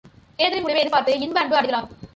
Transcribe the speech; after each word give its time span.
தேர்தலின் 0.37 0.63
முடிவை 0.63 0.79
எதிர்பார்த்து...... 0.83 1.19
இன்ப 1.27 1.43
அன்பு 1.45 1.59
அடிகளார் 1.61 1.89